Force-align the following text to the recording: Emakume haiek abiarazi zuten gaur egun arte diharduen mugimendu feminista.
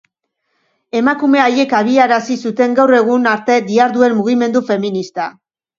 Emakume 0.99 1.43
haiek 1.43 1.75
abiarazi 1.81 2.39
zuten 2.47 2.75
gaur 2.81 2.97
egun 3.03 3.31
arte 3.37 3.61
diharduen 3.71 4.21
mugimendu 4.23 4.69
feminista. 4.73 5.35